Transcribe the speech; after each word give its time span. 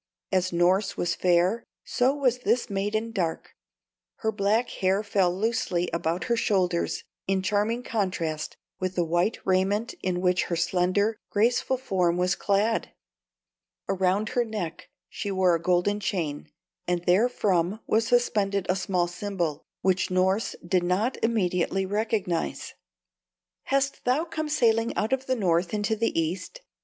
As 0.31 0.49
Norss 0.51 0.97
was 0.97 1.13
fair, 1.13 1.63
so 1.83 2.15
was 2.15 2.39
this 2.39 2.71
maiden 2.71 3.11
dark; 3.11 3.53
her 4.25 4.31
black 4.31 4.67
hair 4.71 5.03
fell 5.03 5.31
loosely 5.31 5.91
about 5.93 6.23
her 6.23 6.35
shoulders 6.35 7.03
in 7.27 7.43
charming 7.43 7.83
contrast 7.83 8.57
with 8.79 8.95
the 8.95 9.05
white 9.05 9.37
raiment 9.45 9.93
in 10.01 10.19
which 10.19 10.45
her 10.45 10.55
slender, 10.55 11.17
graceful 11.29 11.77
form 11.77 12.17
was 12.17 12.33
clad. 12.33 12.89
Around 13.87 14.29
her 14.29 14.43
neck 14.43 14.89
she 15.07 15.29
wore 15.29 15.53
a 15.53 15.61
golden 15.61 15.99
chain, 15.99 16.49
and 16.87 17.05
therefrom 17.05 17.79
was 17.85 18.07
suspended 18.07 18.65
a 18.69 18.75
small 18.75 19.05
symbol, 19.05 19.61
which 19.81 20.09
Norss 20.09 20.55
did 20.67 20.81
not 20.81 21.23
immediately 21.23 21.85
recognize. 21.85 22.73
"Hast 23.65 24.03
thou 24.03 24.25
come 24.25 24.49
sailing 24.49 24.95
out 24.97 25.13
of 25.13 25.27
the 25.27 25.35
North 25.35 25.75
into 25.75 25.95
the 25.95 26.19
East?" 26.19 26.61